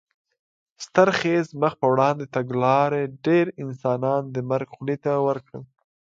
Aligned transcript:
ستر 0.85 1.09
خېز 1.19 1.47
مخ 1.61 1.73
په 1.81 1.85
وړاندې 1.93 2.25
تګلارې 2.35 3.03
ډېر 3.25 3.45
انسانان 3.63 4.21
د 4.29 4.37
مرګ 4.49 4.67
خولې 4.75 4.97
ته 5.03 5.11
ور 5.27 5.37
کړل. 5.45 5.63